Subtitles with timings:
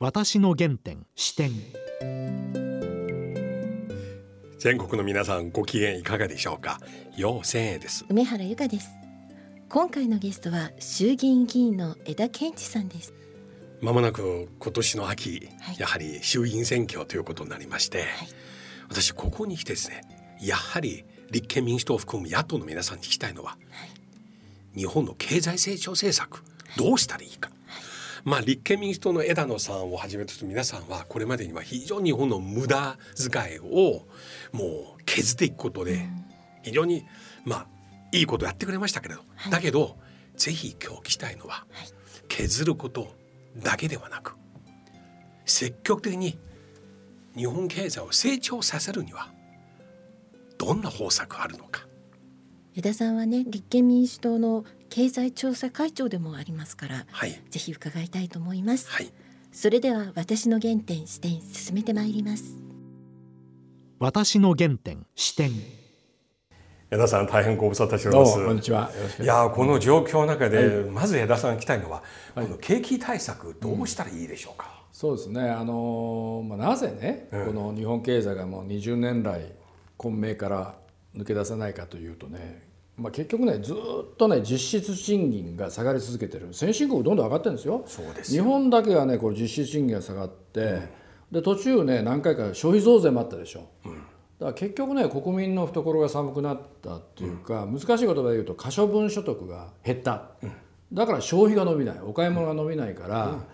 [0.00, 1.50] 私の原点視点。
[4.60, 6.78] 全国の皆さんご機嫌いかがでしょうか？
[7.16, 8.06] 陽千恵です。
[8.08, 8.90] 梅原由香です。
[9.68, 13.12] 今回のゲストは衆議院議員の枝健一さんです。
[13.80, 15.76] まもなく今年の秋、はい。
[15.80, 18.08] やはり衆院選挙ということになりまして、はい。
[18.88, 20.02] 私ここに来てですね
[20.40, 23.58] やはり立憲民主党を含む野党の皆さんに聞きたいのは、
[24.76, 26.44] 日本の経済成長政策
[26.76, 27.50] どうしたらいいか、
[28.24, 34.06] まあ立憲民主党の枝野さんをはじめとする皆さんはこれまでには非常に日本の無駄遣いを
[34.52, 36.06] もう削っていくことで
[36.62, 37.04] 非常に
[37.44, 37.66] まあ
[38.12, 39.52] いいことやってくれましたけれど、はい。
[39.52, 39.96] だけど
[40.36, 41.88] ぜひ今日聞きたいのは、はい。
[42.28, 43.08] 削ること
[43.56, 44.34] だけではなく
[45.44, 46.38] 積極的に
[47.34, 49.28] 日本経済を成長させるには
[50.58, 51.87] どんな方策があるのか
[52.78, 57.32] 枝さんはね立憲民主党の経済調査会長でもありますからはい。
[57.50, 59.12] ぜひ伺いたいと思います、はい。
[59.50, 62.44] それでは私の原点視点進めてまいります。
[63.98, 65.50] 私の原点視点。
[66.92, 68.92] 枝さん大変ご無沙汰しておりどうますもこんにちは。
[69.20, 72.04] いやーこの状況の中で、まず枝さん聞きたいのは、
[72.36, 75.50] この景気対策どうしたらいいでしょうか、そうですね。
[75.50, 79.52] あのーまあなぜね、この日本経済がもう20年来
[79.96, 80.76] 混迷から
[81.16, 82.67] 抜け出せないかというとね、
[82.98, 83.76] まあ結局ねずっ
[84.16, 86.48] とね実質賃金が下がり続けてる。
[86.52, 87.84] 先進国どんどん上がってるんですよ。
[88.24, 90.80] 日本だけがねこれ実質賃金が下がって、
[91.30, 93.68] で途中ね何回か消費増税もあったでしょ。
[93.84, 93.96] だか
[94.46, 100.30] ら結局ね国民の懐が寒くなったっていうか、難しい言葉で言うと可処分所得が減った、
[100.92, 102.00] だから消費が伸びない。
[102.02, 103.44] お買い物が伸びないから、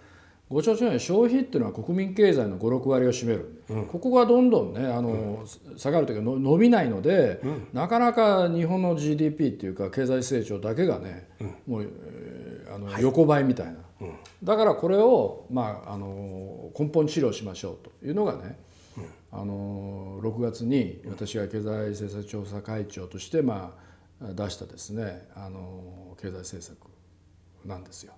[0.48, 5.44] ご承知のように消費っていうのは国民経済の56割を占める、ここがどんどんねあの、
[5.76, 7.40] 下がるというかの伸びないので、
[7.72, 11.28] なかなか日本の GDP っていうか経済成長だけがね、
[11.66, 13.74] もう、えーあの横ばいみたいな、
[14.42, 18.58] だからこれを、まあ、あの根本治療しましょうというのがね、
[19.30, 23.74] あの6月に私が経済政策調査会長として、ま
[24.20, 26.76] あ、出したですねあの経済政策
[27.64, 28.14] なんですよ。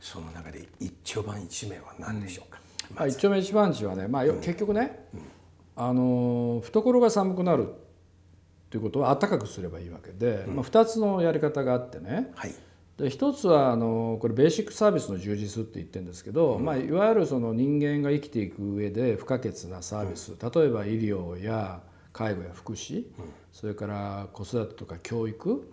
[0.00, 2.60] その中で一丁番一名は何でしょうか、
[2.94, 5.06] まあ、一丁目一番地はね、まあ、よ結局ね、
[5.76, 7.74] あの懐が寒くなる
[8.70, 12.32] ということは暖かくすればいいわけで、まあ、2つのやり方があってね。
[12.34, 12.54] はい。
[12.98, 21.80] で一つはあのこれベーシックサービスの充実って言ってるんですけど、まあ、いわゆるその人間が生きていく上で不可欠なサービス、例えば医療や
[22.12, 23.06] 介護や福祉、
[23.52, 25.66] それから子育てとか教育、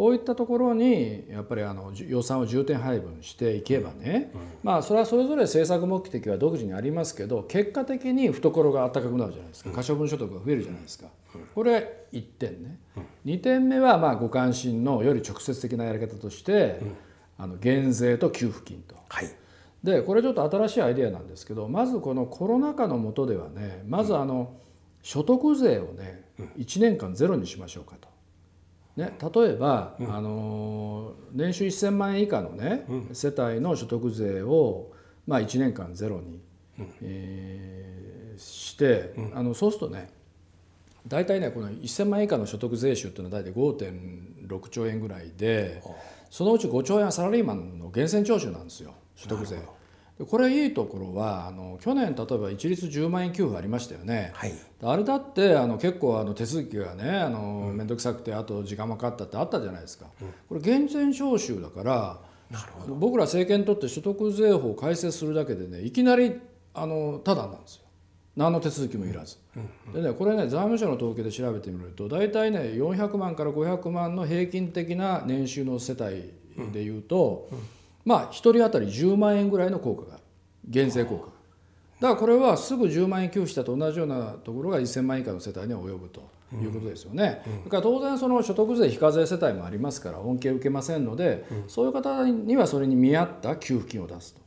[0.00, 9.70] こういったところにやっぱりあのじ予算を重点配分していけばね、まあそれはそれぞれ政策目的は独自にありますけど結果的に懐が暖かくなるじゃないですか。
[9.74, 11.08] 可処分所得が増えるじゃないですか、
[11.54, 12.78] これ1点ね、
[13.26, 16.80] 2点目はまあご関心のより直接的なやり方として、
[17.36, 18.94] あの減税と給付金と。
[19.06, 19.28] はい。
[19.84, 24.56] でこれちょっと新しいアイデアなんですけどまずこのコロナ禍の下ではねまずあの
[25.02, 26.24] 所得税をね
[26.58, 28.08] 1年間ゼロにしましょうかと。
[29.00, 34.92] ね、例えば、あの年収1,000万円以下のね、世帯の所得税を、
[35.26, 36.40] まあ、1年間ゼロに、
[37.02, 38.00] えー
[38.40, 40.10] して、あのそうするとね
[41.06, 45.82] 大体ねこの1,000万円以下の所得税収っていうのは大体5.6兆円ぐらいで
[46.30, 49.56] そのうち5兆円はサラリーマンの源泉徴収なんですよ所得税。
[50.20, 54.32] でこれいいところはあの去年例えば一律10万円給付ありましたよね。
[54.34, 60.06] はいあれだってあの結構あの手続きがねあの面倒くさくてあと時間もかかったってあったじゃないですか。
[60.48, 62.18] これ源泉徴収だから
[62.88, 66.38] 僕ら政権にとって所得税法を改正するだけでねいきなり
[66.74, 67.84] あのタダなんですよ。
[68.36, 69.38] 何の手続きもいらず。
[69.94, 76.30] でねこれね財務省の統計で調べてみると大体ね400万から500万の平均的な年収の世帯
[76.72, 77.48] でいうと、
[78.04, 80.22] まあ1人当たり10万円ぐらいの効果がある
[80.68, 81.32] 減税効果が。
[82.00, 86.22] だからこれはすぐ10万円給付したと同じようなところが1000万円以下の世帯には及ぶと
[86.54, 87.42] いうことですよね。
[87.64, 94.40] だから当然その所得税非課税世帯もありますから恩恵を受けませんので、そういう方にはそれに見合った給付金を出すと。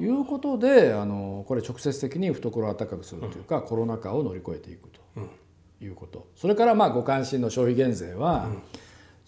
[0.00, 5.00] いうことであのこれ直接的に懐を温かくするというか、コロナ禍を乗り越えていくと
[5.84, 8.48] いうこと、それからまあご関心の消費減税は、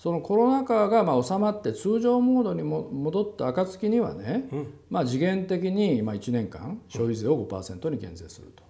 [0.00, 4.48] そのコロナ禍がまあ収まって通常モードにも戻った暁にはね、
[4.88, 8.62] まあ次元的にまあ1年間消費税を5%に減税すると。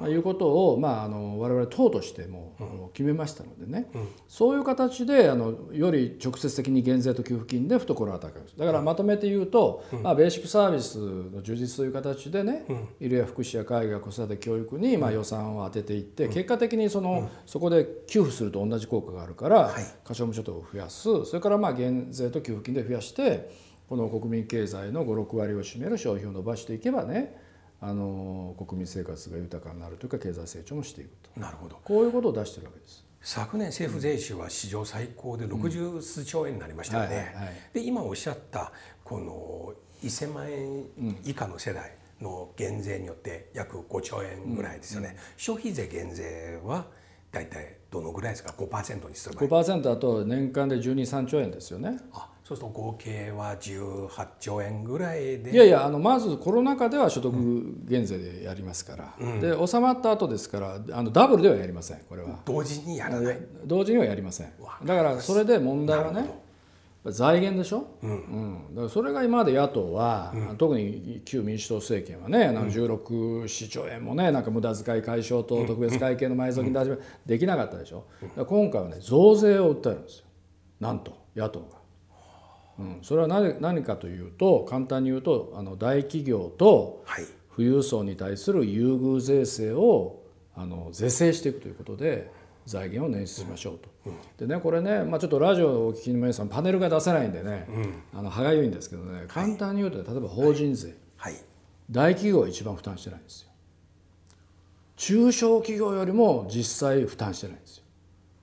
[0.00, 3.90] まあいうことを、まあ、あの我々党としても決めましたのでね、
[4.28, 8.54] そういう形であのより直接的に減税と給付金で懐を温かくす。
[8.54, 12.64] るだからまとめて言うと、まあ、ベーシックサービスの充実という形でね、
[13.00, 19.74] 医療や福祉や介護や子育て教育にまあ予算を当てていって、結果的にその、そこで給付すると同じ効果があるから、
[20.04, 21.24] 可処分所得を増やす。
[21.24, 23.50] それからまあ減税と給付金で増やして
[23.88, 27.47] この国民経済の56割を占める消費を伸ばしていけばね
[27.80, 31.40] あの国民生活が豊かになるというか経済成長もしていくと。
[31.40, 31.78] なるほど。
[31.84, 33.04] こういうことを出してるわけです。
[33.20, 37.16] 昨年政府税収は史上最高で60数兆円になりましたよね。
[37.16, 37.54] はいはいはい。
[37.74, 38.72] で今おっしゃった
[39.04, 40.86] この1000万円
[41.24, 45.16] 以下の世代の減税によって約5兆円ぐらいですよね。
[45.36, 46.86] 消費税減税は
[47.30, 51.98] だいたいどのぐらいですか？5%にする場合5%だと年間で12、3兆円ですよね。
[52.12, 55.52] あそうすると合計は18兆円ぐらいで。
[55.52, 57.34] いやいやあのまずコロナ禍では所得
[57.84, 62.38] 減税でやりますから、で収まった後ですからあのダブルではやりませんこれは。
[62.46, 63.38] 同時にやらない。
[63.66, 64.46] 同時にはやりません。
[64.62, 66.40] わだからそれで問題はね
[67.04, 68.68] 財源でしょ、うん。
[68.70, 78.06] だからそれが今まで野党は、特に旧民主党政権はね、あの16兆円もねなんか無駄遣い解消と特別会計の埋蔵金出しできなかったでしょ、
[78.46, 80.24] 今回はね増税を訴えるんですよ。
[80.80, 81.77] なんと野党が。
[82.78, 87.24] うん、それは何何かというと簡単に言うとあの大企業とはい。
[87.58, 90.22] 富裕層に対する優遇税制を
[90.54, 92.30] あの是正していくということで
[92.66, 94.46] 財源を捻出しましょうと。
[94.46, 97.66] でねこれね、まあ、ちょっとラジオをお聞きの皆さんパネルが出せないんでね、
[98.14, 101.34] あの歯がゆいんですけどね簡単に言うと、ね、例えば法人税、はい。
[101.90, 103.48] 大企業が一番負担してないんですよ。
[104.94, 107.60] 中小企業よりも実際負担してないん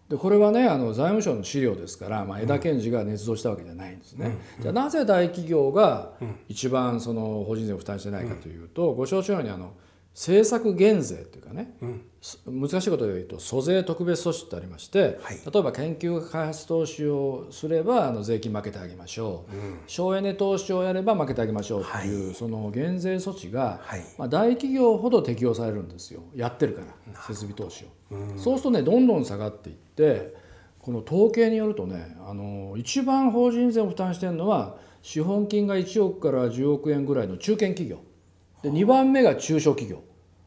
[0.10, 4.38] でこれはねあの財務省の資料ですから、まあ、枝健二が捏造したわけじゃないんですね。
[4.62, 6.12] じゃあなぜ大企業が
[6.48, 9.74] 一番その法人税を負担してないかというと、ご承知のようにあの
[10.16, 11.76] 政策減税というかね、
[12.22, 15.40] す難しいことを言うと租税特別措置ってありまして、はい。
[15.54, 24.06] 例えば研究開発投資をすればあの税金負けてあげましょう、省エネ投資をやれば負けてあげましょうっていう、その減税措置が、はい。
[24.18, 26.24] まあ、大企業ほど適用されるんですよ。
[26.34, 27.88] やってるから設備投資を、
[28.38, 30.34] そうするとねどんどん下がっていって
[30.80, 38.00] この統計によるとねあの一番法人税を負担してるのは資本金が1億から10億円ぐらいの中堅企業
[38.66, 40.02] で2番目が中小企業。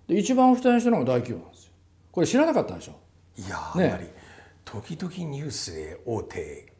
[0.08, 1.72] で一番負担してるのが大企業なんですよ。
[2.10, 2.92] これ知らなかったでしょ？
[3.36, 3.84] いやー、ね。
[3.84, 4.08] やっぱり
[4.64, 6.72] 時々ニュースで大手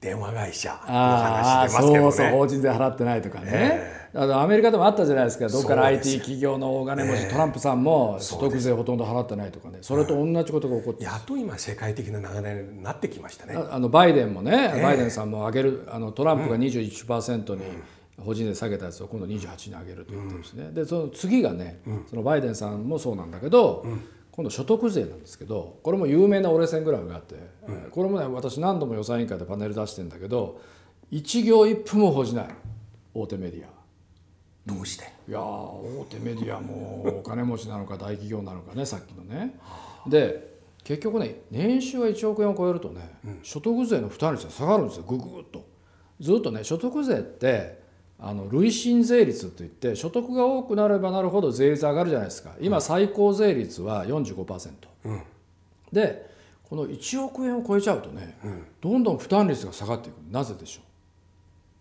[0.00, 2.00] 電話会社の話出ますけどね。
[2.00, 3.80] そうそう法人税払ってないとかね、
[4.14, 5.48] あのアメリカでもあったじゃないですか。
[5.48, 9.78] どっから IT 企業の大金持ち、トランプさんも所得税ほとんど払ってないとかね。
[9.80, 13.56] それと同じことが起こってやっと今世界的な流れになってきましたね。
[13.56, 17.62] ああのバイデンもね、バイデンさんも上げるあのトランプが21%に
[18.18, 23.84] 法人税下げたやつを今度28に上げると言ってですね、でその次がね、そのバイデンさんもそうなんだけど、
[24.30, 27.36] 今度所得税なんですけどこれも有名な折れ線グラフがあって、
[27.90, 30.60] これもね私何度も予算委員会でパネル出してんだけど
[31.10, 32.48] 一行一分も報じない
[33.14, 33.68] 大手メディア。
[34.66, 35.04] どうして？
[35.28, 39.58] いやー大手メディアもお金持ちなのか大企業なのかね さっきのね。
[40.06, 45.04] で結局ね年収が1億円を超えるとね、所得税の負担率が下がるんですよ。
[45.06, 45.64] ぐぐっと。
[46.20, 47.83] ずっとね所得税って
[48.18, 52.54] あの累進税率って言って所得が多くなればなるほど税率上がるじゃないですか。
[52.60, 54.70] 今最高税率は45%、
[55.92, 56.32] で
[56.62, 58.38] この1億円を超えちゃうとね、
[58.80, 60.16] どんどん負担率が下がっていく。
[60.30, 60.84] なぜでしょう？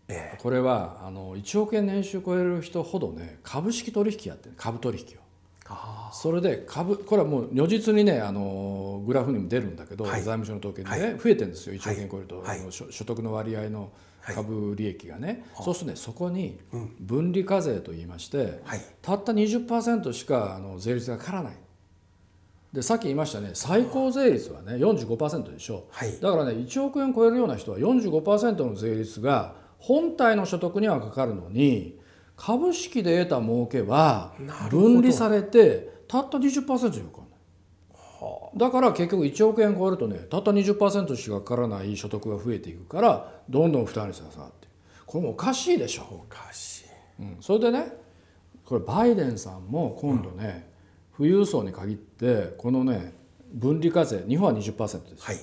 [0.09, 5.19] えこれはあの1億円年収超える人ほどね株式取引やってる株取引を。
[5.65, 10.21] あそれで株これはもう如実にねあのグラフにも出るんだけど、はい。
[10.21, 11.75] 財務省の統計でね、は増えてるんですよ。
[11.75, 12.59] 1億円超えると、はい。
[12.69, 13.89] 所得の割合の
[14.25, 18.81] 株利益がね、そうするとねそこにうん分離課税といいまして、はい。
[19.01, 21.53] たった20%しかあの税率がかからない。
[22.71, 26.19] でさっき言いましたね最高税率はね45%でしょ、はい。
[26.19, 32.00] だからね1億円超えるような人は45%の税率が本体の所得にはかかるのに
[32.36, 34.33] 株式で得た儲けは
[34.71, 37.32] 分離されてたった20%しかかかんない
[38.56, 44.68] だから結局1億円超えるとねたった20%しかかからない所得が増えていくからどんどん負担率が下がって。
[45.06, 46.03] これもおかしいでしょ。
[46.10, 46.84] おかしい。
[47.20, 47.94] うん、それでね
[48.65, 50.70] これバイデンさんも今度ね、
[51.15, 53.13] 富裕層に限ってこのね
[53.53, 55.38] 分離課税日本は20%です、はい。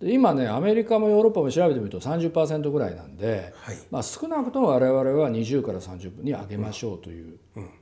[0.00, 3.78] で今ねアメリカもヨーロッパも調べてみると30%ぐらいなんで、はい。
[3.90, 7.38] まあ、少なくとも我々は20から30分に上げましょうという、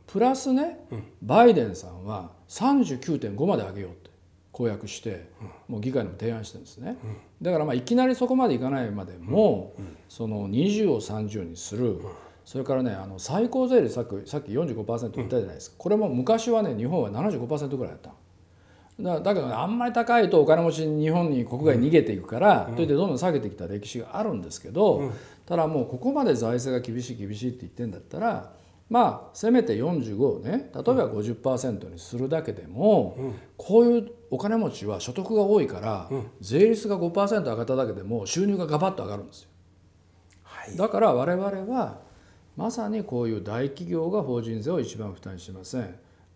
[0.07, 0.87] プラスね、
[1.23, 4.11] バイデンさんは39.5まで上げようって
[4.53, 5.31] 公約して、
[5.67, 6.97] もう議会にも提案してるんですね、
[7.41, 9.75] だからまあいきなりそこまでいかないまでも、
[10.09, 12.01] その20を30にする、
[12.45, 18.13] それからねあの最高税率さっきさっき45%言ったじゃないですか、これも昔はね日本は75%ぐらいだった
[19.01, 25.13] だだけどねあんまり高いとお金持ちに日本に国外に逃げていくから、といってどんどん下げてきた歴史があるんですけど、
[25.47, 28.53] ただもうここまで財政が厳しい厳しいって言ってんだったら
[28.93, 36.11] まあせめて45をね例えば50%にするだけでも、こういうお金持ちは所得が多いから、
[36.43, 39.49] 税率が5%上がっただけでも収入がガバッと上がるんですよ。
[40.43, 40.77] はい。
[40.77, 42.01] だから我々は
[42.55, 45.95] まさにこういう大企業が法人税を一番負担してません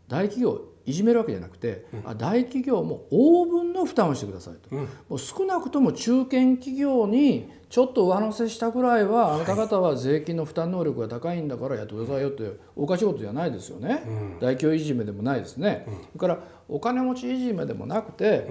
[0.09, 14.03] 大企業いじめるわけじゃなくて、あ大企業も応分の負担をしてくださいと、もう少なくとも中堅企業にちょっと上乗せしたぐらいはあなた方は税金の負担能力が高いんだからやってくださいよっておかしいことじゃないですよね、
[14.41, 16.39] 大企業いじめでもないですね、それから
[16.69, 18.49] お金持ちいじめでもなくて、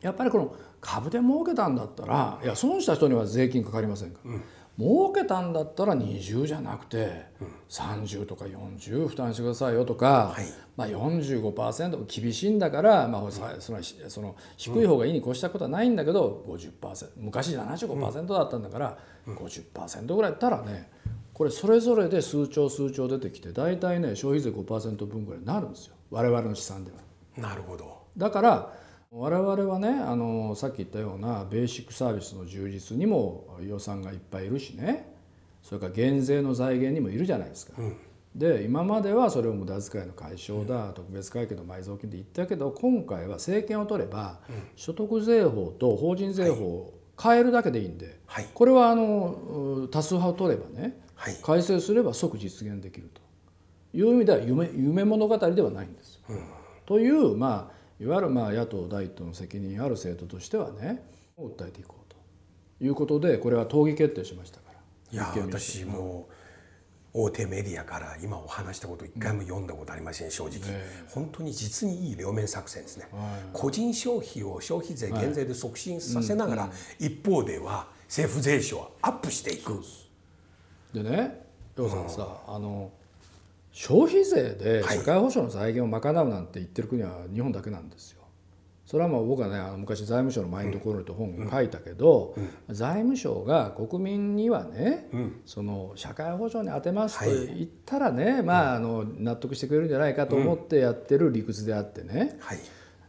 [0.00, 4.32] やっぱりこの株で儲けたんだったらいや損した人には税金かかりませんから、
[4.78, 7.26] 儲けたんだったら20じゃなくて
[7.68, 10.34] 30とか40負担してくださいよとか、
[10.76, 20.90] まあ、45%厳しいんだから、まあ、そのその低い方がいいに越したことはないんだけど50%昔75%だったんだから50%ぐらいだったらね
[21.34, 25.94] これそれぞれで数兆数兆出てきて大体ね消費税5%分ぐらいになるんですよ。
[26.10, 26.98] 我々の試算では。
[27.36, 28.02] なるほど。
[28.16, 28.72] だから
[29.14, 35.12] 我々はねあのさっき言ったようなベーシックサービスの充実にも予算がいっぱいいるしね。
[35.62, 37.74] それから減税の財源にもいるじゃないですか。
[38.34, 44.40] で今まではそれを無駄遣いの解消だ、特別会計の埋蔵金で言ったけど今回は政権を取れば、
[44.74, 48.48] 所得税法と法人税法を変えるだけでいいんで、はい。
[48.54, 51.36] これはあの多数派を取ればね、はい。
[51.42, 53.20] 改正すれば即実現できると
[53.96, 56.18] いう意味では夢夢物語ではないんです。
[56.86, 61.04] という、まあ、いわゆるまあ野党第一党の責任ある政党としてはね
[61.38, 62.16] 訴えていこうと。
[62.84, 64.78] いうことでこれは党議決定しましたから。
[65.12, 66.28] いや私も
[67.14, 70.60] 大手メディアから今お話したこと一回も読んだことありません正直、
[71.08, 73.06] 本当に実にいい両面作戦ですね、
[73.52, 79.80] 個人消費を消費税減税で促進させながら、一方では政府税収をアップしていく。
[80.94, 81.44] でね
[81.76, 82.90] 楊さんさ、あの
[83.72, 84.98] 消費税ではい。
[84.98, 88.22] 社会保障の財源を賄うなんて言ってる国は日本だけなんですよ。
[88.84, 92.34] それはまあ僕はねあの昔財務省のマインドコントロールと本を書いたけど、
[92.68, 95.08] 財務省が国民にはね、
[95.46, 102.58] その社会保障に充てますとはい言ったらね、まああの納得してくれるんじゃないかと思ってやってる理屈であってね、はい。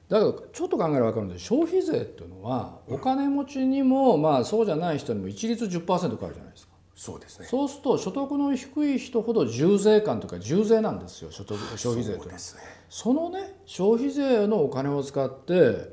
[0.07, 6.72] だけどちょっと考えれば分かるんです消費税っていうのはお金持ちにもまあそうじゃない人にも一律10%かかるじゃないですか。
[6.95, 7.47] そうですね。
[7.47, 12.39] そうすると所得の低い人ほど重税感とか重税なんですよ所得消費税というのは。
[12.39, 12.63] そね。
[12.89, 15.91] そのね消費税のお金を使って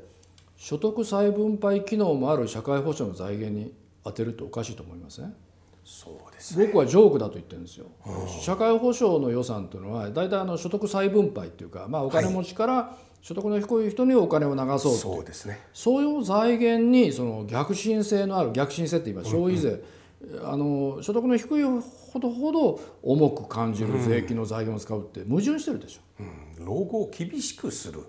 [0.55, 5.33] 所得再分配機能もある社会保障の財源に充てるっておかしいと思いません？
[5.83, 7.87] そうです僕はジョークだと言ってるんですよ。
[8.41, 19.81] 社会保障の予算というのは大体あの所得再分配っていうか、まあ、お金持ちから所得の低い人にお金を流そうとそうですねそういう財源にその逆進性のある逆進性って言います消費税、
[20.43, 26.23] あの所得の低いほどほど重く感じる税金の財源を使うって矛盾してるでしょ。
[26.59, 26.65] うん。
[26.65, 28.01] 老後を厳しくする。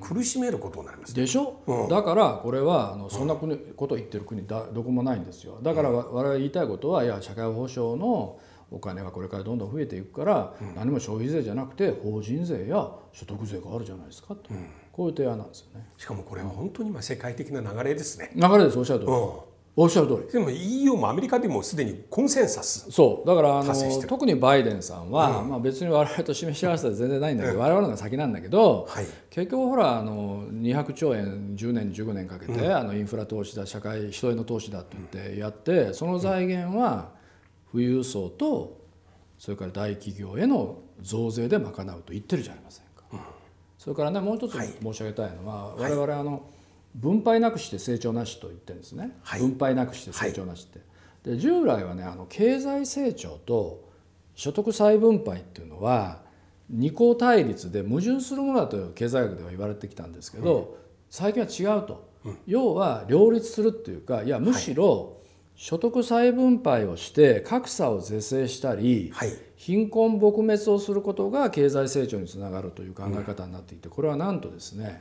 [0.00, 1.14] 苦しめることになります。
[1.14, 5.58] ねでしょ、だからこれはあのそんな国ことを言ってる国だどこもないんですよ。
[5.62, 8.38] だからわ我々言いたいことはいや社会保障の
[8.70, 14.50] お金はこれからどんどん増えていくから、何も消費税じゃなくて法人税や所得税があるじゃないですかと、
[14.92, 15.86] こういう提案なんですよね。
[15.96, 18.32] しかもこれは本当に今世界的な流れですね。
[18.36, 18.78] 流れです。
[18.78, 20.32] おっしゃる通り、うんおっしゃる通り。
[20.32, 23.28] でも EU もアメリカでもすでにコンセンサスそう。
[23.28, 29.06] だからあの特にバイデンさんは、まあ、別に我々と示し合わせは全然ないんだけど、我々のが先なんだけど、はい。
[29.30, 37.12] 結局ほらあの200兆円10年15年かけて、あのインフラ投資だ社会人への投資だって言ってやってその財源は
[37.72, 38.80] 富裕層と
[39.38, 41.72] それから大企業への増税で賄う
[42.02, 43.24] と言ってるじゃありませんか。
[43.78, 44.68] それからねもう一つはい。
[44.82, 46.42] 申し上げたいのは、我々あの
[46.94, 49.40] 分配なくして成長なしと言ってるんですね、はい。
[49.40, 50.80] 分配なくして成長なしって。
[51.30, 53.88] で従来はねあの経済成長と
[54.34, 56.22] 所得再分配っていうのは
[56.70, 60.78] 二項対立で矛盾するものだと経済学では言われてきたんですけど、
[61.10, 62.08] 最近は違うと、
[62.46, 64.28] 要は両立するっていうかい。
[64.28, 65.18] やむしろ
[65.56, 69.30] 所得再分配をして格差を是正したり、はい。
[69.56, 74.98] 貧困撲滅をすることが経済成長につながるという考え方になっていてこれはなんとですね、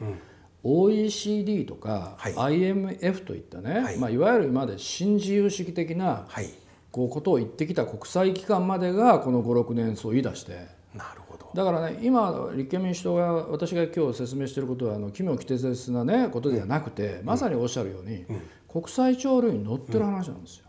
[0.63, 2.33] OECD とかはい。
[2.35, 3.95] IMF といったね、はい。
[3.95, 6.49] いまあ、いわゆる今まで新自由主義的なはい。
[6.91, 10.67] こうことを言ってきた国際機関までがこの56年そう言い出して。
[10.95, 11.49] なるほど。
[11.53, 18.25] だからね今立憲民主党が私が今日説明していることはあの奇妙奇鉄烈なねことではなくて、まさにおっしゃるように、
[18.67, 20.65] 国際潮流に乗ってる話なんですよ。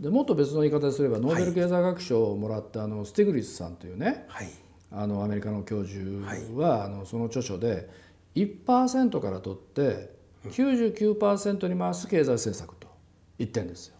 [0.00, 4.48] でもっと別の言い方ですればノーベル経済学賞をもらったあのスティグリスさんというねはい。
[4.94, 6.04] あのアメリカの教授
[6.54, 7.88] は、あのその著書で
[8.34, 10.14] 1%から取って
[10.48, 12.88] 99%に回す経済政策と
[13.38, 13.96] 言ってるんですよ。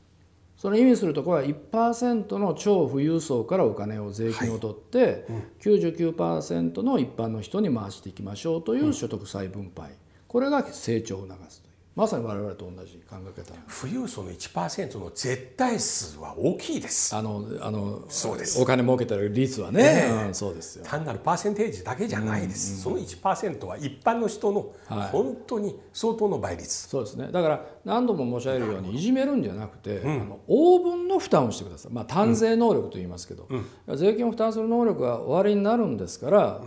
[0.57, 5.27] その意味するところは1%の超富裕層からお金を税金を取って、
[5.61, 9.91] 99%の一般の人に回していきましょうという所得再分配。
[10.29, 13.53] これが成長を促すとまさに我々と同じ考え方。
[13.81, 17.15] 富裕層の1%の絶対数は大きいです。
[17.15, 18.61] あのあのそうです。
[18.61, 20.27] お金儲けてる率はね、ねえ。
[20.29, 20.85] うんそうですよ。
[20.87, 25.09] 単なるパーセンテージだけじゃないです、その1%は一般の人のはい。
[25.09, 27.29] 本当に相当の倍率、そうですね。
[27.31, 33.49] だから何度も申し上げるようにいじめるんじゃなくて、あの応分の負担をしてください、まあ、単税能力と言いますけど、
[33.97, 36.63] 税金を負担する能力が終わりになるんですから、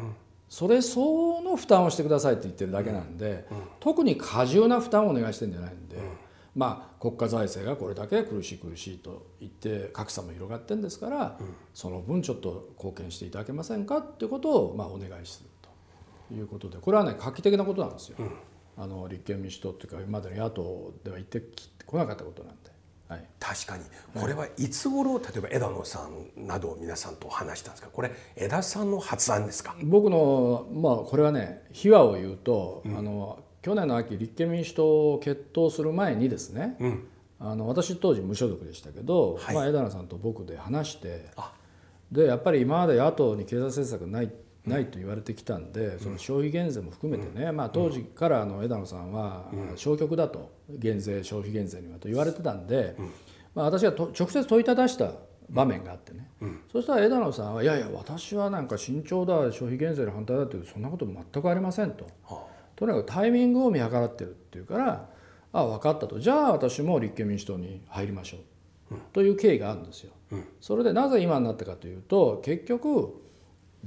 [0.50, 3.46] それ相応の負担をしてくださいって言ってるだけなんで、
[3.80, 5.98] 特に過重な負担をお願いしてるんじゃないんで、
[6.56, 11.38] まあ、国家財政がこれだけ苦しい苦しいと言って格差も広がってるんですから、
[11.74, 15.50] その分ちょっと貢献していただけませんかっていうことをまあお願いする
[16.30, 18.18] ということでこれはね画期的なことなんですよ。
[18.78, 21.42] あの立憲民主党っていうか今までの野党では言って
[21.86, 22.72] こなかったことなんで、
[23.08, 23.84] はい、確かに。
[24.20, 27.90] これはいつ頃例えば枝野さんなど皆さんと話したんですか？
[27.94, 29.76] これ枝さんの発案ですか？
[29.84, 37.08] 僕のまあこれはね秘話を言うと、あの去年の秋立憲民主党を決闘する前にですね、うん。
[37.40, 39.56] あの私当時無所属でしたけど、はい。
[39.56, 41.52] まあ、枝野さんと僕で話してあ。
[42.12, 44.32] でやっぱり今まで野党に経済政策ない
[44.68, 52.96] ないと言われてきたんで、その消費減税も含めてね、まあ、当時からあの枝野さんは消極だと減税消費減税にはと言われてたんで、
[53.54, 55.12] まあ、私がと直接問いただした
[55.50, 56.30] 場面があってね、
[56.72, 62.06] そしたら枝野さんは「いやいや私はなんか慎重だ消費減税に反対だ」ってそんなこと全くありませんと。
[62.76, 65.10] とにかくタイミングを見計らってるっていうから
[65.54, 68.38] 「あ分かった」と「じゃあ私も立憲民主党に入りましょ
[68.92, 70.12] う」という経緯があるんですよ。
[70.60, 73.22] それでなぜ今になったかというと結局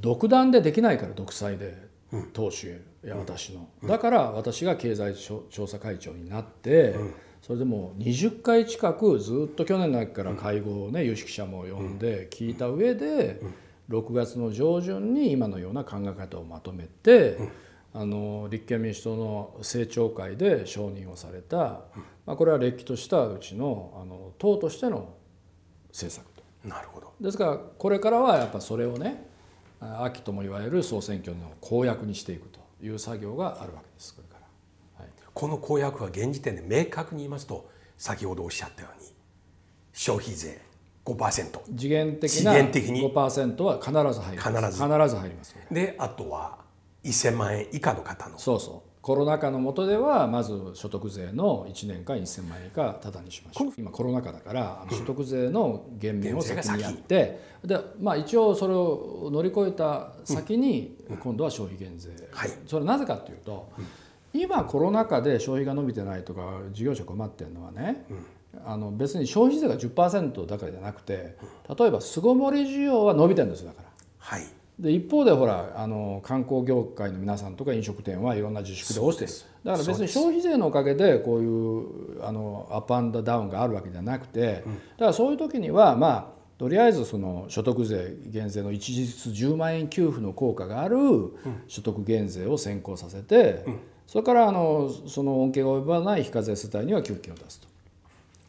[0.01, 1.89] 独断でできないから独裁で
[2.33, 6.97] 党首や私の、だから私が経済調査会長になって、
[7.43, 13.41] それでもう20回近くずっと去年の秋から会合をね有識者も呼んで聞いた上で、
[13.89, 17.39] 6月の上旬に今のような考え方をまとめて、
[17.93, 21.57] あの立憲民主党の政調会で承認をされた、
[22.27, 25.15] まあ、これはれっきとしたうちのあの党としての
[25.89, 26.43] 政策と。
[26.69, 27.13] なるほど。
[27.21, 29.28] ですからこれからはやっぱそれをねあ
[29.81, 34.41] 秋ともいわゆる総選挙の公約にしていくという作業があるわけですこれか
[34.99, 35.05] ら。
[35.05, 35.13] はい。
[35.33, 39.09] この公約は現時点で明確に言いますと先ほどおっしゃったように
[39.93, 40.61] 消費税
[41.05, 44.51] 5%次元的な次元的に5%は必ず入ります。
[44.51, 44.85] 必ず。
[44.85, 45.57] 必ず入ります。
[45.71, 46.59] であとは
[47.05, 62.51] 1000万円以下の方のそうそうコロナ禍の下ではまず所得税の1年間1000万円以下タダにしましょう今コロナ禍だから所得税の減免を先にやってで、まあ、一応それを乗り越えた先に今度は消費減税、はい。
[62.67, 63.71] それはなぜかというと
[64.33, 68.05] 今コロナ禍で消費が伸びてないとか事業者困ってるのはね、
[68.65, 71.37] あの別に消費税が10%だからじゃなくて
[71.79, 73.89] 例えば巣ごもり需要は伸びてるんですよだから。
[74.19, 79.33] はいで一方でほらあの観光業界の皆さんとか飲食店はいろんな自粛で落ちてる。
[79.65, 90.99] だから別に消費税のおかげでこういうあのアップアンドダウンがあるわけじゃなくて、だからそういう時にはまあとりあえずその所得税減税の一律10万円給付の効果がある
[91.67, 93.65] 所得減税を先行させて、
[94.07, 97.69] それからあのその恩恵が及ばない非課税世帯には給付金を出すと。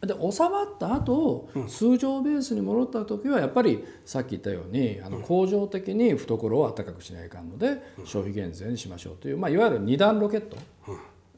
[0.02, 10.56] で収まった後、通常ベースに戻った時はやっぱりさっき言ったようにあの恒常的に懐を温かくしないかんので、消費減税にしましょうという、まあ、いわゆる二段ロケット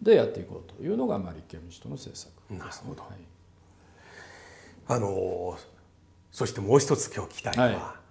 [0.02, 2.60] でやっていこうというのが、まあ、立憲民主党の政策です、ね。
[2.60, 3.02] なるほど。
[3.02, 3.12] はい。
[4.88, 5.58] あの
[6.32, 8.02] そしてもう一つ今日聞きたいのは、はい。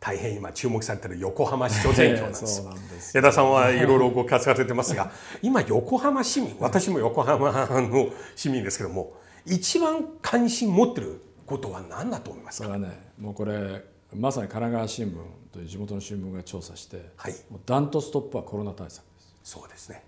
[0.00, 9.12] 大変今注目されている横浜市長選挙なんです そうなんです江田さんはいろいろご活躍されてますが 今横浜市民私も横浜の市民ですけども
[9.46, 12.78] 一番関心持ってることは何だと思いますか？
[12.78, 15.14] ねもうこれまさに神奈川新聞
[15.52, 17.34] という地元の新聞が調査して、はい。
[17.50, 19.34] もうダントツトップはコロナ対策です。
[19.44, 20.04] そうですね。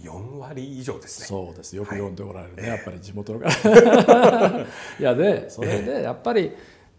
[0.00, 1.26] 4割以上ですね。
[1.26, 1.76] そうです。
[1.76, 1.98] よくはい。
[1.98, 3.46] 読んでおられるね、やっぱり地元の方。
[4.98, 6.52] いやでそれでやっぱり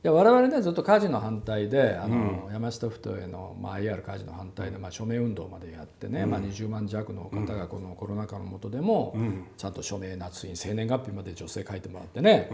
[0.04, 9.16] いや我々ねずっと火事の反対であの、山下ふ頭への、まあ、IR 火事の反対で、まあ、署名運動までやってね、まあ、20万弱の方がこのコロナ禍の下でも、
[9.56, 12.50] ちゃんと署名捺印生年月日まで女性書いてもらってね、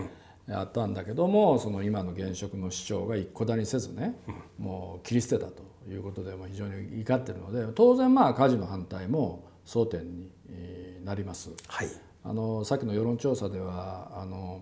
[0.47, 4.15] やったんだけどもその今の現職の市長が一個だにせずね、
[4.59, 11.49] もう切り捨てたということでも非常に怒ってるので当然まあ火事の反対も争点にえーなります。
[11.67, 11.87] はい。
[12.23, 14.61] あのさっきの世論調査ではあの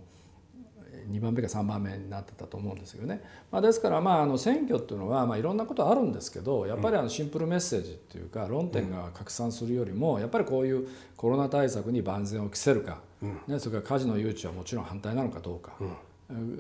[1.10, 13.00] 2番目か3番目になってたと思うんですけどね、まあ、ですからまああの選挙っていうのはまあいろんなことあるんですけどやっぱりあのシンプルメッセージっていうか論点が拡散するよりもやっぱりこういうコロナ対策に万全を期せるか、
[13.48, 15.74] ね、それからカジノ誘致はもちろん反対なのかどうか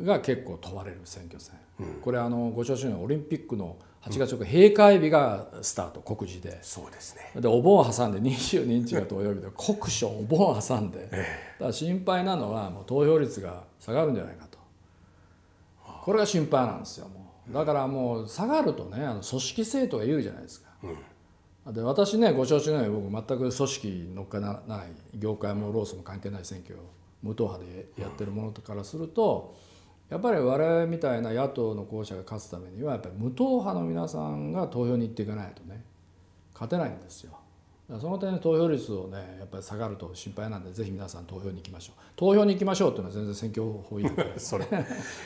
[0.03, 1.55] が結構問われる選挙戦、
[2.01, 6.59] これあのご承知のようにオリンピックの8月4日閉会日がスタート告示で。
[6.61, 7.41] そうですね。
[7.41, 11.25] でお盆挟んで22日が投票日で酷暑お盆挟んで、だか
[11.59, 14.57] ら心配なのはもう投票率が下がるんじゃないかと。
[16.03, 17.53] これが心配なんですよもう。
[17.53, 20.69] だからもう下がるとねあの組織性とか言うじゃないですか、
[21.71, 26.79] で私ねご承知のように僕全く組織に乗っからない業界もローソンも関係ない選挙を
[27.23, 29.55] 無党派でやってるものからすると、
[30.09, 35.83] やっぱり我々みたいな野党の候補者が勝つためにはやっぱり無党派の皆さんが投票に行っていかないとね
[36.53, 37.33] 勝てないんですよ。
[38.01, 42.01] その点で投票率をねやっぱり下がると心配なんでぜひ皆さん投票に行きましょう。
[42.17, 44.65] 投票に行きましょうっていうのは全然選挙法違反 それ。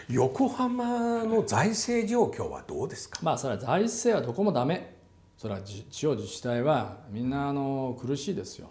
[0.09, 3.19] 横浜の財政状況はどうですか？
[3.23, 4.95] まあそれは財政はどこもダメ。
[5.37, 8.69] それは地方自治体はみんなあの苦しいですよ、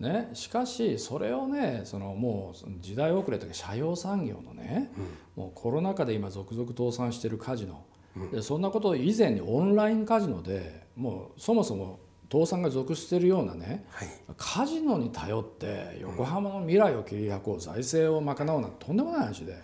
[0.00, 4.92] ね、しかしそれをねそのもう時代遅れというか社用産業のね、
[5.34, 7.84] もうコロナ禍で今続々倒産しているカジノ、
[8.30, 11.98] でそんなこと以前にオンラインカジノでもうそもそも
[12.30, 14.08] 倒産が続しているようなね、はい。
[14.36, 19.62] カジノに頼って横浜の未来を切り開こう財政を賄おうなんてとんでもない話で、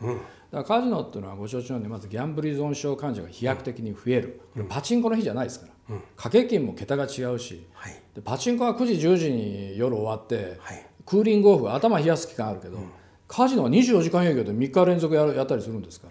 [0.55, 7.67] だからカジノっていうのはご承知のようにまずギャンブル依存症患者が飛躍的に増える、パチンコの日じゃないですから、掛け金も桁が違うし。
[7.73, 8.03] はい。
[8.15, 10.87] でパチンコは9時10時に夜終わって、はい。
[11.05, 12.79] クーリングオフ頭冷やす期間あるけど、
[13.27, 16.07] カジノは24時間営業で3日連続やるやったりするんですか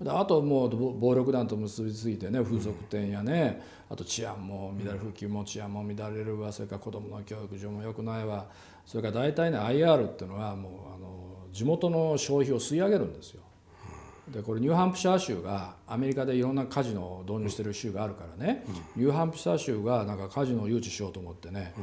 [0.00, 8.46] ら、であともうぼ暴力団と結びついてね風俗店やね、あと治安も乱れる風紀も治安も乱れるわそれから子どもの教育上も良くないわ。
[8.86, 13.42] それから大体ね IR っていうのはもうあの地元の消費を吸い上げるんですよ。
[14.32, 18.64] でこれニューハンプシャー州がアメリカでいろんなカジノを導入してる州があるからね、
[18.96, 21.74] ニューハンプシャー州がなんかカジノを誘致しようと思ってね、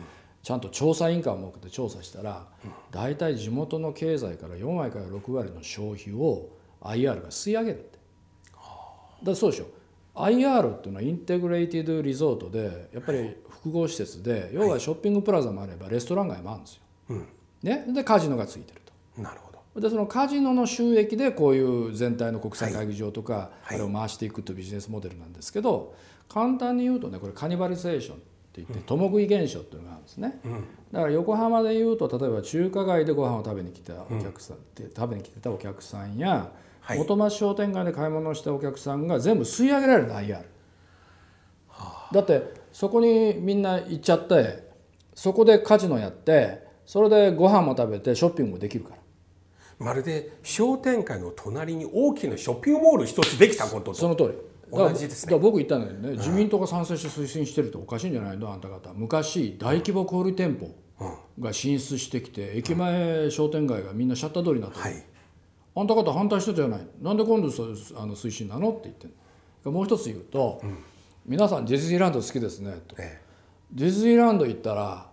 [0.43, 2.47] ちゃんと調査委員会を設けて調査したら、
[2.91, 6.49] 大体地元の経済から4割から6割の消費を
[6.81, 7.99] IR が吸い上げるって。
[9.23, 9.65] だそうでしょ。
[10.15, 16.81] IR っていうのは Integrated Resort でやっぱり複合施設で要はショッピングプラザもあればレストラン街もあるんですよ。
[17.63, 18.81] ね、でカジノがついてる
[19.15, 19.21] と。
[19.21, 19.44] なるほど
[19.75, 23.75] でそのカジノの収益でこういう全体の国際会議場とか、はい。
[23.75, 25.93] あれを回していくというビジネスモデルなんですけど
[26.29, 30.39] 簡単に言うとねこれカニバリゼーションって言って共食い現象っていうのがあるんですね、
[30.93, 36.97] だから横浜で言うと例えば中華街でご飯を食べに来たお客さん、で食べに来てたお客さんや、はい。
[36.97, 40.43] 元町商店街で買い物をしたお客さんが全部吸い上げられるの IR、
[42.13, 44.69] だってそこにみんな行っちゃって
[45.13, 49.04] そこでカジノやってそれでご飯も食べてショッピングもできるから。
[49.79, 53.93] まるで商店街の隣に大きなショッピングモール一つできたことと。
[53.93, 54.33] その通り。
[54.71, 55.31] 同じですね。
[55.33, 58.51] だから僕言ったのにね、自民党が賛成して推進してるっておかしいんじゃないの？
[58.51, 58.93] あんた方。
[58.93, 60.75] 昔大規模小売店舗
[61.39, 65.03] が進出してきて、駅前商店街がみんなシャッター通りになってる、はい。
[65.75, 68.71] あんた方反対したじゃないなんで今度そうあの推進なの？
[68.71, 69.13] って言ってる
[69.65, 69.71] の。
[69.71, 70.61] もう一つ言うと、
[71.25, 72.77] 皆さんディズニーランド好きですね。
[72.87, 72.95] と。
[72.97, 73.21] え。
[73.71, 75.09] ディズニーランド行ったら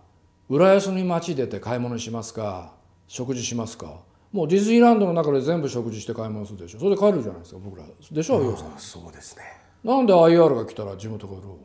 [0.49, 2.73] 浦安に街出て買い物しますか？
[3.07, 3.99] 食事しますか？
[4.33, 6.79] もうディズニーランドの中で全部食事して買い物するでしょ。
[6.79, 7.85] それで帰るじゃないですか僕ら。
[8.11, 8.67] でしょ洋さん。
[8.69, 9.43] えそうですね。
[9.83, 11.57] なんで IR が来たら地元が潤うの？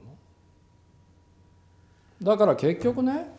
[2.23, 3.33] だから結局ね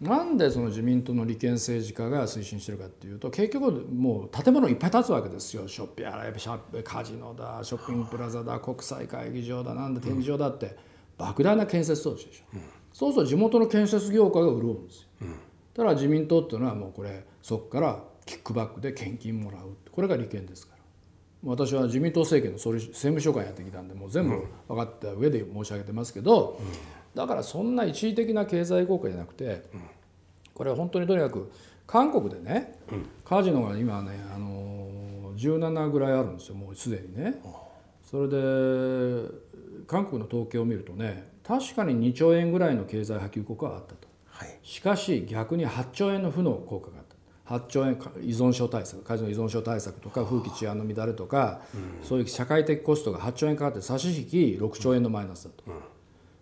[0.00, 5.66] なんでその自民党の利権政治家が推進してるかっていうと結局もう建物いっぱい建つわけですよ。
[5.66, 10.76] ショッピアラシャップカジノだショッピングプラザだ国際会議場だなんだ展示場だって、
[11.18, 12.58] 莫大な建設投資でしょ、
[12.92, 15.06] そうすると地元の建設業界が潤うんですよ、
[15.74, 20.80] だから自民党っていうのはもうこれそこからキックバックで献金もらうこれが利権ですから
[21.42, 26.60] 私は自民党政権の総理政務所官やってきたんでもう全部分かった上で申し上げてますけど、
[27.14, 29.62] だからそんな一時的な経済効果じゃなくて、
[30.52, 31.50] これは本当にとにかく
[31.86, 32.74] 韓国でね、
[33.24, 37.40] カジノが今ね、あの17ぐらいあるんですよもうすでにね。
[38.04, 39.30] それで
[39.86, 44.08] 韓国の統計を見るとね確かに2兆円ぐらいの経済波及効果はあったと。
[44.26, 46.99] はいしかし逆に8兆円の負の効果が
[47.50, 51.60] 8兆円か依存症対策カジノ依存症対策とか風紀治安の乱れとか、
[52.02, 55.64] そういう社会的コストが8兆円かかって差し引き6兆円のマイナスだと、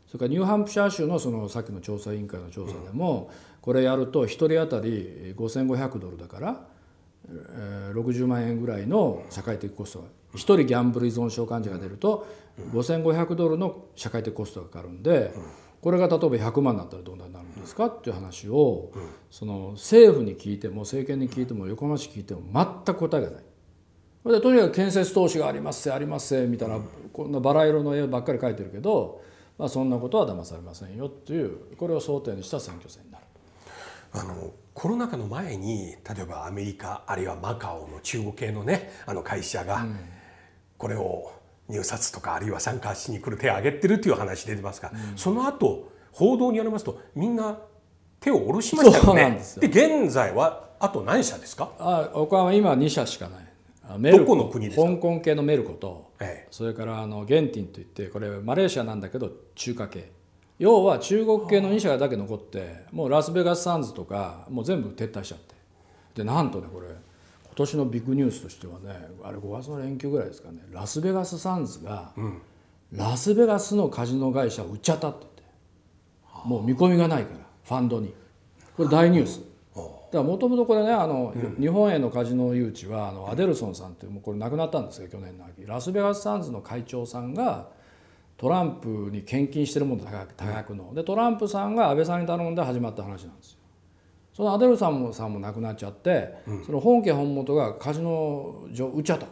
[0.07, 3.31] それからニューハンプシャー州のそのさっきの調査委員会の調査でも、
[3.63, 6.61] これやると1人当たり5500ドルだから、
[7.31, 12.27] えー60万円ぐらいの社会的コストが1人ギャンブル依存症患者が出ると
[12.73, 15.33] 5500ドルの社会的コストがかかるんで
[15.81, 18.91] これが例えば100万になったらどうなるんですかっていう話を
[19.31, 23.45] その政府に聞いても政権に聞いても横浜市聞いても全く答えがない。
[24.25, 26.81] でとにかく建設投資がありますせありますせみたいな
[27.13, 29.23] こんなバラ色の絵ばっかり描いてるけど、
[29.57, 33.25] まあ、そんなことは騙されませんよっていうこれを想定にした選挙戦になる。
[34.13, 39.87] あのコロナ禍の前に例えばアメリカあるいはマカオの中国系のねあの会社が
[40.77, 41.33] これを
[41.69, 47.59] 入札とかあるいは参加しに来る手を挙げてるという話出てますが、その後報道によりますとみんな
[48.21, 49.41] 手を下ろしましたよね。
[49.61, 53.49] で現在はあと何社ですか、あ横浜今2社しかない。
[54.13, 56.49] どこの国香港系のメルコと、ええ。
[56.51, 60.11] それからあのゲンティンといってこれマレーシアなんだけど中華系。
[60.59, 65.55] 要は中国系の2社だけ残ってもうラスベガスサンズとかもう全部撤退しちゃって。
[66.17, 66.97] でなんとねこれ今
[67.59, 72.13] 年のビッグニュースとしてはねあれ5月の連休ぐらいですかねラスベガスサンズが、
[72.93, 78.15] ラスベガスのカジノ会社を売っちゃったって言ってもう見込みがないからファンドに。
[78.77, 79.41] これ大ニュース。
[79.75, 85.67] だからもともとこれねあの、日本へのカジノ誘致はあのアデルソンさんってもうこれ亡くなったんですけど去年の秋。
[85.67, 87.69] ラスベガスサンズの会長さんが
[88.39, 90.95] トランプに献金してるもの多額多額の。
[90.95, 93.58] でトランプさんが安倍さんに頼んで始まった話なんですよ。
[94.39, 96.33] そのアデルソンもさんも亡くなっちゃって、
[96.65, 99.27] その本家本元がカジノ場売っちゃった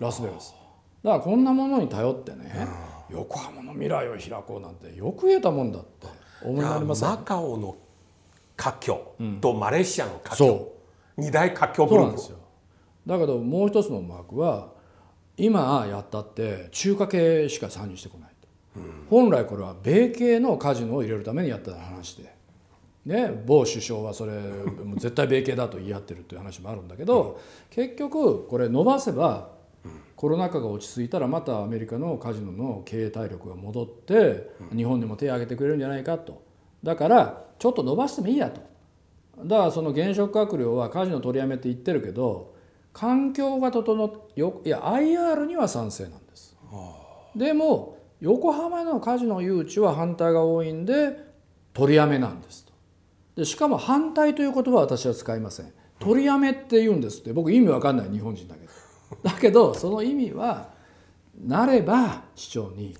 [0.00, 0.54] ラスベガス。
[1.04, 2.66] だからこんなものに頼ってね、
[3.10, 6.06] 横浜の未来を開こうなんてよく言えたもんだって
[6.42, 7.76] 思いになりますよマカオの
[8.56, 10.72] 華僑とマレーシアの華僑、そ
[11.18, 12.38] 二大華僑グループそうなんですよ。
[13.06, 14.70] だけどもう一つの思惑は
[15.36, 18.48] 今やったって中華系しか参入してこないと、
[19.10, 22.40] 本来これは米系のカジノを入れるためにやった話で、
[23.04, 24.32] ね、某首相はそれ
[24.84, 29.50] もう絶対米系だと言い張ってるという話もあるんだけど、結局これ伸ばせば
[30.16, 36.42] コロナ禍が落ち着いたらまたアメリカのカジノの経営体力が戻って日本にも手を挙げてくれるんじゃないかと。
[36.84, 38.60] だからちょっと伸ばしてもいいやと。
[39.44, 42.54] だからその現職閣僚はカジノ取りやめって言ってるけど
[42.92, 46.56] 環境が整っよいや IR には賛成なんです。
[47.34, 51.18] でも横浜のカジノ誘致は反対が多いんで
[51.74, 52.61] 取りやめなんです。
[52.61, 52.61] と
[53.36, 55.72] でしかも反対という言葉は私は使いません。
[55.98, 57.32] 取りやめって言うんですって。
[57.32, 58.72] 僕意味わかんない日本人だけど。
[59.22, 60.70] だけどその意味は
[61.44, 62.96] なれば市長に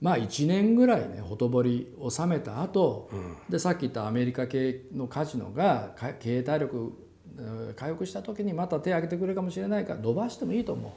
[0.00, 3.08] まあ1年ぐらいねほとぼり収めた後、
[3.48, 6.92] でさっき言ったアメリカ系のカジノがか経営体力
[7.38, 10.94] うん回復した時にまた手を挙げてくれるかもしれないから伸ばしてもいいと思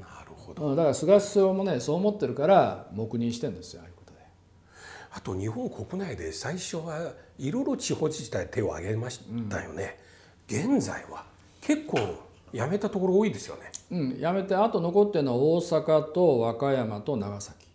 [0.00, 0.66] なるほど。
[0.66, 3.82] ううんだから菅首相もねそう思ってるから黙認してんですよ
[5.16, 9.98] あと日本国内で最初はいろいろ地方自治体手を挙げましたよね、
[10.46, 11.24] 現在は。
[11.62, 11.98] 結構
[12.52, 13.72] やめたところ多いですよね。
[13.90, 17.66] うん、やめてあと残ってるのは大阪と和歌山と長崎。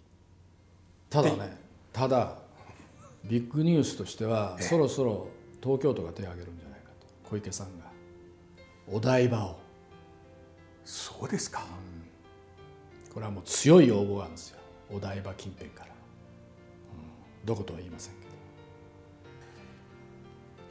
[1.09, 1.57] ただね
[1.91, 2.35] ただ
[3.25, 5.27] ビッグニュースとしてはそろそろ
[5.63, 7.07] 東京都が手を挙げるんじゃないかと。
[7.27, 7.85] 小池さんが。
[8.87, 9.59] お台場を。
[10.85, 11.63] そうですか、
[13.11, 14.59] これはもう強い要望があるんですよ。
[14.91, 15.90] お台場近辺から、うん、
[17.45, 18.19] どことは言いませんけ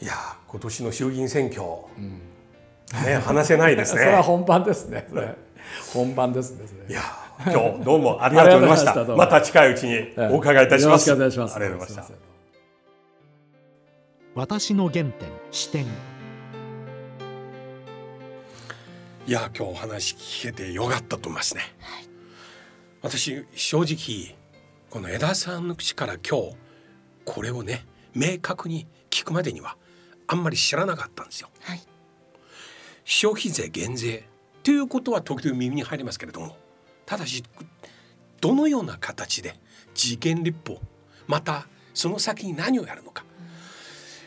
[0.00, 0.04] ど。
[0.04, 1.62] いやー今年の衆議院選挙、
[3.04, 5.06] ね話せないです それはね本番ですね。
[5.92, 9.04] 本番ですねいやー今日どうもありがとうございました。
[9.04, 9.40] ました。
[9.42, 11.56] 近いうちにお伺いいたします、よろしくお願いします。
[11.56, 12.14] ありがとうございました。
[14.34, 15.12] 私の原点
[15.50, 15.86] 視点
[19.26, 21.62] いや今日お話聞けてよかったと思いますね、
[23.02, 24.34] 私正直
[24.90, 26.56] この枝さんの口から今日
[27.24, 29.76] これをね明確に聞くまでには
[30.26, 31.48] あんまり知らなかったんですよ。
[31.60, 31.80] はい。
[33.04, 34.24] 消費税減税
[34.62, 36.56] ということは時々耳に入りますけれども
[37.06, 37.44] ただし
[38.40, 39.54] どのような形で
[39.94, 40.80] 事件立法
[41.26, 43.24] またその先に何をやるのか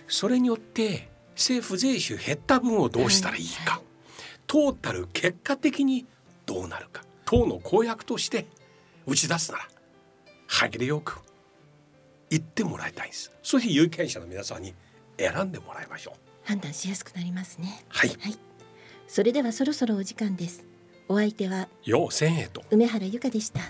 [0.07, 3.81] それによって政府税収減った分をどうしたらいいか、
[4.45, 6.05] トータル結果的に
[6.45, 8.45] どうなるか党の公約として
[9.05, 9.67] 打ち出すなら
[10.53, 11.19] 歯切れよく
[12.29, 13.31] 言ってもらいたいんです。
[13.41, 14.75] そして有権者の皆さんに
[15.17, 16.15] 選んでもらいましょう。
[16.43, 17.83] 判断しやすくなりますね。
[17.89, 18.09] はい。
[18.19, 18.37] はい。
[19.07, 20.63] それではそろそろお時間です。
[21.09, 22.63] お相手はよう千円と。
[22.69, 23.61] 梅原由香でした